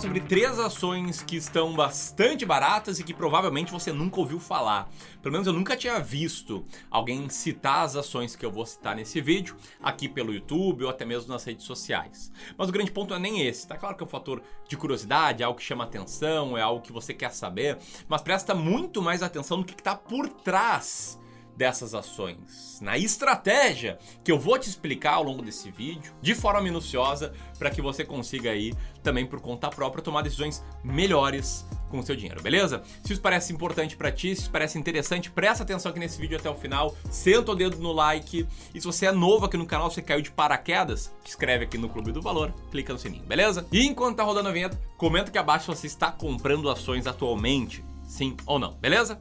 [0.00, 4.88] sobre três ações que estão bastante baratas e que provavelmente você nunca ouviu falar.
[5.20, 9.20] Pelo menos eu nunca tinha visto alguém citar as ações que eu vou citar nesse
[9.20, 12.32] vídeo, aqui pelo YouTube ou até mesmo nas redes sociais.
[12.56, 15.42] Mas o grande ponto é nem esse, tá claro que é um fator de curiosidade,
[15.42, 17.76] é algo que chama atenção, é algo que você quer saber,
[18.08, 21.19] mas presta muito mais atenção no que está por trás
[21.60, 26.62] dessas ações, na estratégia que eu vou te explicar ao longo desse vídeo, de forma
[26.62, 32.02] minuciosa, para que você consiga aí também por conta própria tomar decisões melhores com o
[32.02, 32.82] seu dinheiro, beleza?
[33.04, 36.38] Se isso parece importante para ti, se isso parece interessante, presta atenção aqui nesse vídeo
[36.38, 39.66] até o final, senta o dedo no like e se você é novo aqui no
[39.66, 43.26] canal, você caiu de paraquedas, te inscreve aqui no Clube do Valor, clica no sininho,
[43.26, 43.66] beleza?
[43.70, 47.84] E enquanto tá rodando a vinheta, comenta aqui abaixo se você está comprando ações atualmente,
[48.02, 49.20] sim ou não, beleza?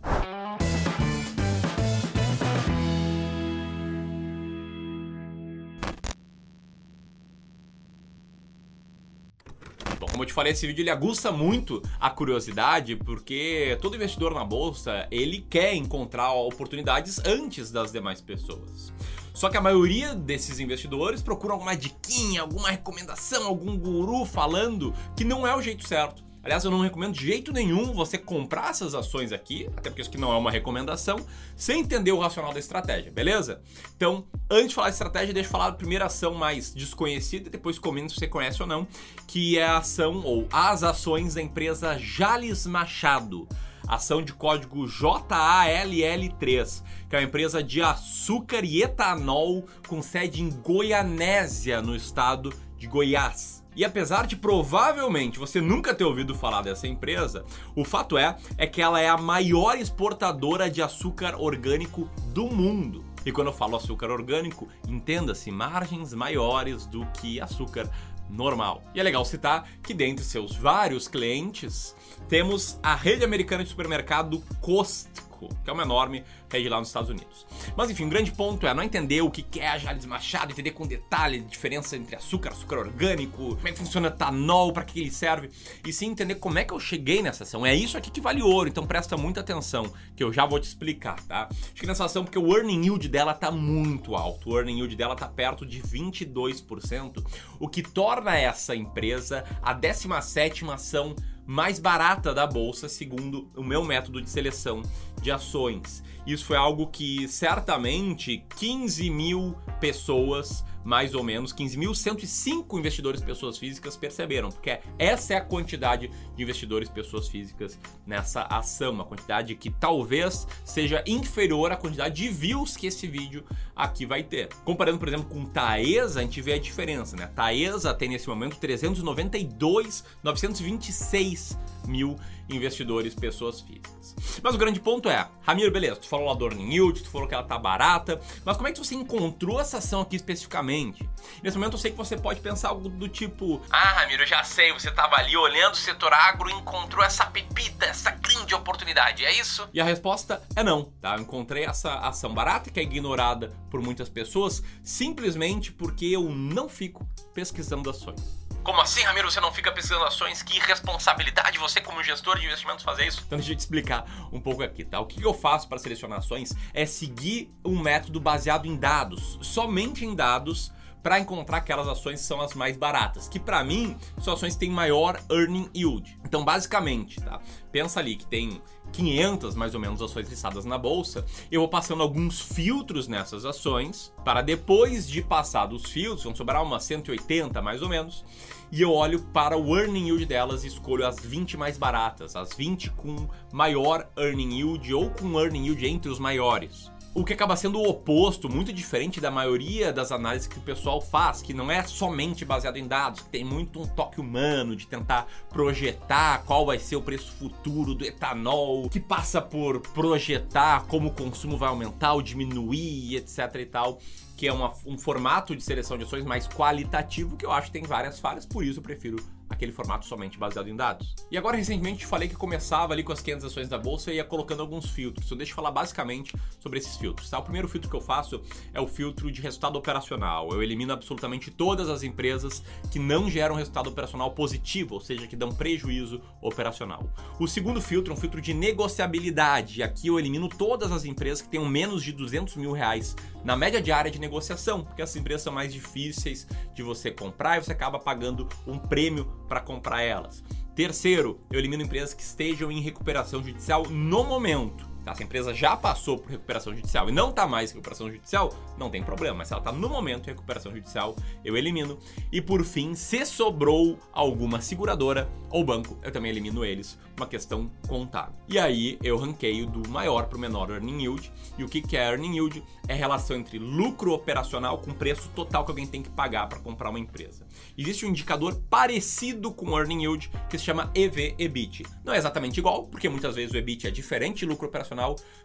[10.20, 14.44] Como eu te falei, esse vídeo ele aguça muito a curiosidade, porque todo investidor na
[14.44, 18.92] bolsa, ele quer encontrar oportunidades antes das demais pessoas.
[19.34, 25.24] Só que a maioria desses investidores procuram alguma diquinha, alguma recomendação, algum guru falando que
[25.24, 26.29] não é o jeito certo.
[26.42, 30.10] Aliás, eu não recomendo de jeito nenhum você comprar essas ações aqui, até porque isso
[30.10, 31.18] aqui não é uma recomendação,
[31.56, 33.62] sem entender o racional da estratégia, beleza?
[33.96, 37.52] Então, antes de falar de estratégia, deixa eu falar da primeira ação mais desconhecida e
[37.52, 38.88] depois comenta se você conhece ou não,
[39.28, 43.46] que é a ação ou as ações da empresa Jales Machado.
[43.86, 50.50] Ação de código JALL3, que é uma empresa de açúcar e etanol com sede em
[50.50, 53.60] Goianésia, no estado de Goiás.
[53.80, 58.68] E apesar de provavelmente você nunca ter ouvido falar dessa empresa, o fato é é
[58.68, 63.06] que ela é a maior exportadora de açúcar orgânico do mundo.
[63.26, 67.90] E quando eu falo açúcar orgânico, entenda-se margens maiores do que açúcar
[68.30, 68.84] normal.
[68.94, 71.96] E é legal citar que dentre seus vários clientes,
[72.28, 77.10] temos a rede americana de supermercado Costco que é uma enorme rede lá nos Estados
[77.10, 77.46] Unidos.
[77.78, 80.72] Mas enfim, o grande ponto é não entender o que é a Jales Machado, entender
[80.72, 85.00] com detalhe a diferença entre açúcar, açúcar orgânico, como é que funciona etanol, para que
[85.00, 85.50] ele serve,
[85.86, 87.66] e sim entender como é que eu cheguei nessa ação.
[87.66, 90.66] É isso aqui que vale ouro, então presta muita atenção, que eu já vou te
[90.66, 91.48] explicar, tá?
[91.74, 95.16] Cheguei nessa ação porque o earning yield dela tá muito alto, o earning yield dela
[95.16, 97.24] tá perto de 22%,
[97.60, 101.16] o que torna essa empresa a 17 ação
[101.50, 104.84] mais barata da bolsa, segundo o meu método de seleção
[105.20, 106.04] de ações.
[106.24, 113.96] Isso foi algo que certamente 15 mil pessoas mais ou menos 15.105 investidores pessoas físicas
[113.96, 119.70] perceberam, porque essa é a quantidade de investidores pessoas físicas nessa ação, uma quantidade que
[119.70, 123.46] talvez seja inferior à quantidade de views que esse vídeo
[123.76, 124.48] aqui vai ter.
[124.66, 127.28] Comparando, por exemplo, com Taesa, a gente vê a diferença, né?
[127.36, 131.56] Taesa tem nesse momento 392, 926
[131.88, 132.16] mil
[132.50, 134.16] investidores, pessoas físicas.
[134.42, 137.28] Mas o grande ponto é, Ramiro, beleza, tu falou lá do Earning Yield, tu falou
[137.28, 141.08] que ela tá barata, mas como é que você encontrou essa ação aqui especificamente?
[141.44, 144.44] Nesse momento eu sei que você pode pensar algo do tipo, ah, Ramiro, eu já
[144.44, 149.26] sei, você tava ali olhando o setor agro e encontrou essa pepita, essa grande oportunidade,
[149.26, 149.68] é isso?
[149.74, 151.16] E a resposta é não, tá?
[151.16, 156.68] Eu encontrei essa ação barata que é ignorada por muitas pessoas simplesmente porque eu não
[156.68, 158.49] fico pesquisando ações.
[158.70, 160.44] Como assim, Ramiro, você não fica pesquisando ações?
[160.44, 163.24] Que irresponsabilidade você, como gestor de investimentos, fazer isso?
[163.26, 165.00] Então, deixa eu te explicar um pouco aqui, tá?
[165.00, 170.06] O que eu faço para selecionar ações é seguir um método baseado em dados, somente
[170.06, 170.72] em dados
[171.02, 174.60] para encontrar aquelas ações que são as mais baratas, que para mim são ações que
[174.60, 176.20] têm maior earning yield.
[176.24, 177.40] Então, basicamente, tá?
[177.72, 182.04] Pensa ali que tem 500 mais ou menos ações listadas na bolsa, eu vou passando
[182.04, 187.82] alguns filtros nessas ações, para depois de passar dos filtros, vão sobrar umas 180 mais
[187.82, 188.26] ou menos,
[188.72, 192.54] e eu olho para o earning yield delas e escolho as 20 mais baratas, as
[192.54, 196.92] 20 com maior earning yield ou com earning yield entre os maiores.
[197.14, 201.02] O que acaba sendo o oposto, muito diferente da maioria das análises que o pessoal
[201.02, 204.86] faz, que não é somente baseado em dados, que tem muito um toque humano de
[204.86, 211.10] tentar projetar qual vai ser o preço futuro do etanol, que passa por projetar como
[211.10, 214.00] o consumo vai aumentar ou diminuir, etc e tal
[214.38, 217.74] que é uma, um formato de seleção de ações mais qualitativo, que eu acho que
[217.74, 219.18] tem várias falhas, por isso eu prefiro
[219.50, 221.16] aquele formato somente baseado em dados.
[221.32, 224.24] E agora, recentemente, falei que começava ali com as 500 ações da bolsa e ia
[224.24, 225.26] colocando alguns filtros.
[225.26, 227.30] Então, deixa eu falar basicamente sobre esses filtros.
[227.30, 227.40] Tá?
[227.40, 228.42] O primeiro filtro que eu faço
[228.74, 230.52] é o filtro de resultado operacional.
[230.52, 235.36] Eu elimino absolutamente todas as empresas que não geram resultado operacional positivo, ou seja, que
[235.36, 237.04] dão prejuízo operacional.
[237.40, 239.82] O segundo filtro é um filtro de negociabilidade.
[239.82, 243.82] Aqui eu elimino todas as empresas que tenham menos de 200 mil reais na média
[243.82, 248.00] diária de negociação, porque essas empresas são mais difíceis de você comprar e você acaba
[248.00, 250.42] pagando um prêmio para comprar elas.
[250.74, 254.89] Terceiro, eu elimino empresas que estejam em recuperação judicial no momento.
[255.04, 255.16] Tá?
[255.16, 258.54] Se a empresa já passou por recuperação judicial e não está mais em recuperação judicial,
[258.78, 259.38] não tem problema.
[259.38, 261.98] Mas se ela está no momento em recuperação judicial, eu elimino.
[262.32, 266.98] E por fim, se sobrou alguma seguradora ou banco, eu também elimino eles.
[267.18, 268.36] Uma questão contábil.
[268.48, 271.32] E aí eu ranqueio do maior para o menor earning yield.
[271.58, 272.64] E o que é earning yield?
[272.88, 276.60] É a relação entre lucro operacional com preço total que alguém tem que pagar para
[276.60, 277.46] comprar uma empresa.
[277.78, 281.84] Existe um indicador parecido com o earning yield que se chama EV/EBIT.
[282.04, 284.89] Não é exatamente igual, porque muitas vezes o EBIT é diferente de lucro operacional,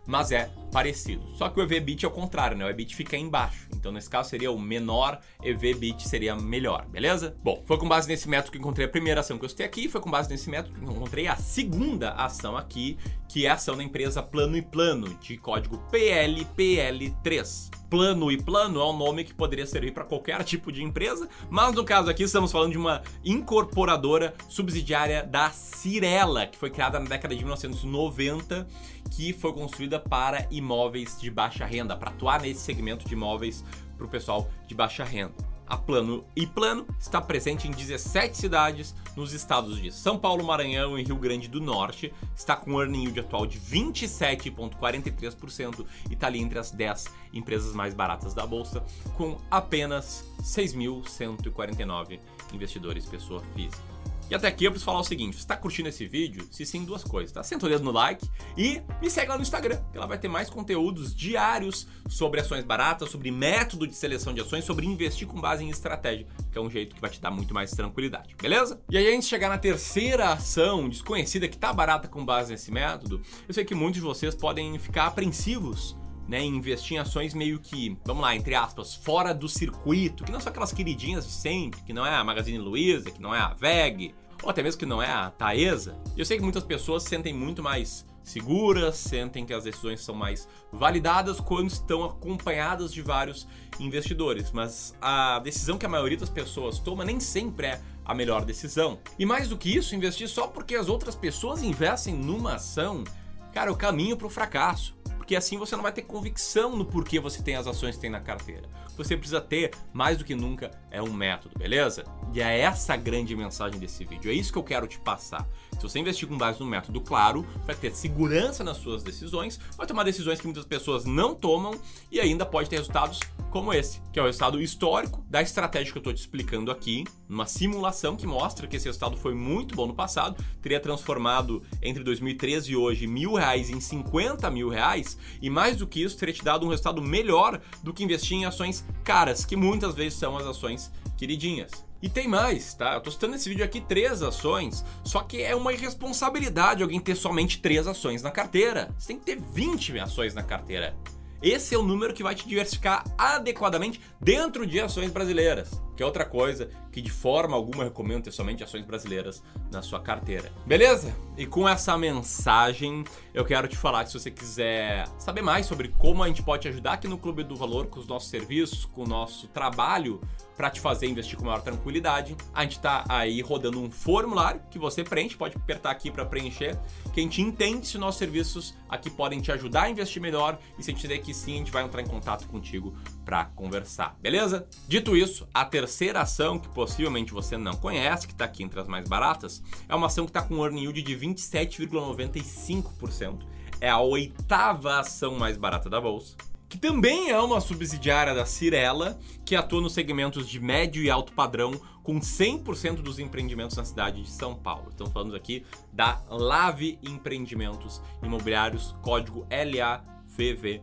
[0.07, 1.23] mas é parecido.
[1.37, 2.65] Só que o EV/EBIT é o contrário, né?
[2.65, 3.69] O EBIT fica embaixo.
[3.75, 7.37] Então nesse caso seria o menor, EV/EBIT seria melhor, beleza?
[7.43, 9.89] Bom, foi com base nesse método que encontrei a primeira ação que eu citei aqui,
[9.89, 12.99] foi com base nesse método que encontrei a segunda ação aqui,
[13.35, 17.69] que é a ação da empresa Plano e Plano, de código PLPL3.
[17.91, 21.75] Plano e Plano é um nome que poderia servir para qualquer tipo de empresa, mas
[21.75, 27.09] no caso aqui estamos falando de uma incorporadora subsidiária da Cirela, que foi criada na
[27.09, 28.69] década de 1990,
[29.11, 33.65] que foi construída para imóveis de baixa renda, para atuar nesse segmento de imóveis
[33.97, 35.54] para o pessoal de baixa renda.
[35.67, 40.99] A Plano e Plano está presente em 17 cidades nos estados de São Paulo, Maranhão
[40.99, 42.13] e Rio Grande do Norte.
[42.37, 47.73] Está com um earning yield atual de 27,43% e está ali entre as 10 empresas
[47.73, 48.85] mais baratas da bolsa,
[49.17, 52.21] com apenas 6.149
[52.53, 53.94] investidores pessoa física.
[54.31, 56.47] E até aqui eu preciso falar o seguinte: você tá curtindo esse vídeo?
[56.51, 57.43] Se sim, duas coisas, tá?
[57.43, 58.27] Senta o dedo no like
[58.57, 62.65] e me segue lá no Instagram, que ela vai ter mais conteúdos diários sobre ações
[62.65, 66.61] baratas, sobre método de seleção de ações, sobre investir com base em estratégia, que é
[66.61, 68.81] um jeito que vai te dar muito mais tranquilidade, beleza?
[68.91, 72.71] E aí, antes de chegar na terceira ação desconhecida que tá barata com base nesse
[72.71, 75.97] método, eu sei que muitos de vocês podem ficar apreensivos
[76.29, 80.41] né, investir em ações meio que, vamos lá, entre aspas, fora do circuito, que não
[80.41, 83.55] são aquelas queridinhas de sempre, que não é a Magazine Luiza, que não é a
[83.55, 85.97] VEG, ou até mesmo que não é a Taesa.
[86.17, 90.49] Eu sei que muitas pessoas sentem muito mais seguras, sentem que as decisões são mais
[90.73, 93.47] validadas quando estão acompanhadas de vários
[93.79, 98.45] investidores, mas a decisão que a maioria das pessoas toma nem sempre é a melhor
[98.45, 98.99] decisão.
[99.19, 103.05] E mais do que isso, investir só porque as outras pessoas investem numa ação,
[103.53, 106.85] cara, é o caminho para o fracasso porque assim você não vai ter convicção no
[106.85, 108.69] porquê você tem as ações que tem na carteira.
[108.95, 112.05] Você precisa ter, mais do que nunca, é um método, beleza?
[112.35, 114.31] E é essa a grande mensagem desse vídeo.
[114.31, 115.49] É isso que eu quero te passar.
[115.85, 119.87] Se você investir com base no método claro, vai ter segurança nas suas decisões, vai
[119.87, 121.79] tomar decisões que muitas pessoas não tomam
[122.11, 123.21] e ainda pode ter resultados
[123.51, 127.05] como esse, que é o resultado histórico da estratégia que eu estou te explicando aqui,
[127.29, 132.03] numa simulação que mostra que esse resultado foi muito bom no passado, teria transformado entre
[132.03, 136.35] 2013 e hoje mil reais em 50 mil reais, e mais do que isso, teria
[136.35, 140.35] te dado um resultado melhor do que investir em ações caras, que muitas vezes são
[140.35, 141.85] as ações queridinhas.
[142.05, 142.93] E tem mais, tá?
[142.93, 147.15] Eu tô citando nesse vídeo aqui três ações, só que é uma irresponsabilidade alguém ter
[147.15, 148.95] somente três ações na carteira.
[148.99, 150.95] Você tem que ter 20 ações na carteira.
[151.43, 156.07] Esse é o número que vai te diversificar adequadamente dentro de ações brasileiras, que é
[156.07, 159.43] outra coisa que de forma alguma recomendo ter somente ações brasileiras
[159.73, 160.53] na sua carteira.
[160.65, 161.15] Beleza?
[161.37, 163.03] E com essa mensagem,
[163.33, 166.63] eu quero te falar que se você quiser saber mais sobre como a gente pode
[166.63, 170.21] te ajudar aqui no Clube do Valor com os nossos serviços, com o nosso trabalho
[170.57, 174.79] para te fazer investir com maior tranquilidade, a gente está aí rodando um formulário que
[174.79, 176.79] você preenche, pode apertar aqui para preencher,
[177.13, 180.83] que a gente entende se nossos serviços aqui podem te ajudar a investir melhor e
[180.85, 184.17] se a gente der que sim, a gente vai entrar em contato contigo para conversar,
[184.21, 184.69] beleza?
[184.87, 188.89] Dito isso, a terceira ação que possivelmente você não conhece, que está aqui entre as
[188.89, 193.41] mais baratas, é uma ação que está com um earning yield de 27,95%.
[193.81, 196.37] É a oitava ação mais barata da bolsa
[196.67, 201.33] que também é uma subsidiária da Cirela, que atua nos segmentos de médio e alto
[201.33, 201.71] padrão,
[202.03, 204.89] com 100% dos empreendimentos na cidade de São Paulo.
[204.91, 210.81] Estamos falando aqui da Lave Empreendimentos Imobiliários, código LAVV3.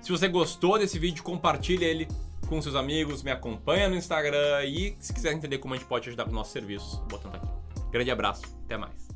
[0.00, 2.06] Se você gostou desse vídeo, compartilhe ele
[2.48, 6.08] com seus amigos, me acompanha no Instagram e se quiser entender como a gente pode
[6.08, 7.48] ajudar com nossos serviços, botando aqui.
[7.90, 9.07] Grande abraço, até mais.